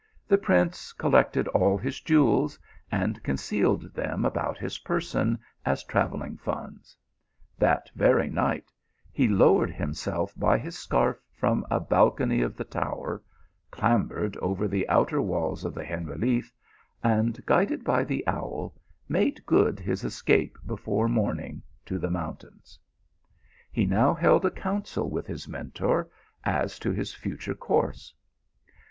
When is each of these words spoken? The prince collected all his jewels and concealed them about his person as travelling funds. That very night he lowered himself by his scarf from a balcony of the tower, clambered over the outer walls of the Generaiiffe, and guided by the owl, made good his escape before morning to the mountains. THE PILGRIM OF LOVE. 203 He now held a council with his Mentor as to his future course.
The 0.27 0.39
prince 0.39 0.93
collected 0.93 1.47
all 1.49 1.77
his 1.77 2.01
jewels 2.01 2.57
and 2.91 3.21
concealed 3.21 3.93
them 3.93 4.25
about 4.25 4.57
his 4.57 4.79
person 4.79 5.37
as 5.63 5.83
travelling 5.83 6.37
funds. 6.37 6.97
That 7.59 7.91
very 7.95 8.27
night 8.27 8.71
he 9.11 9.27
lowered 9.27 9.69
himself 9.69 10.33
by 10.35 10.57
his 10.57 10.75
scarf 10.75 11.21
from 11.31 11.67
a 11.69 11.79
balcony 11.79 12.41
of 12.41 12.57
the 12.57 12.63
tower, 12.63 13.21
clambered 13.69 14.35
over 14.37 14.67
the 14.67 14.89
outer 14.89 15.21
walls 15.21 15.63
of 15.63 15.75
the 15.75 15.83
Generaiiffe, 15.85 16.51
and 17.03 17.39
guided 17.45 17.83
by 17.83 18.03
the 18.03 18.25
owl, 18.27 18.73
made 19.07 19.45
good 19.45 19.79
his 19.79 20.03
escape 20.03 20.57
before 20.65 21.07
morning 21.09 21.61
to 21.85 21.99
the 21.99 22.09
mountains. 22.09 22.79
THE 23.71 23.85
PILGRIM 23.85 23.99
OF 23.99 24.07
LOVE. 24.07 24.15
203 24.17 24.23
He 24.31 24.31
now 24.31 24.31
held 24.31 24.45
a 24.45 24.49
council 24.51 25.11
with 25.11 25.27
his 25.27 25.47
Mentor 25.47 26.09
as 26.43 26.79
to 26.79 26.89
his 26.89 27.13
future 27.13 27.53
course. 27.53 28.11